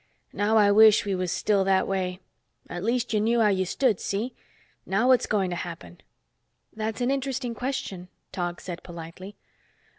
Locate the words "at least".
2.67-3.13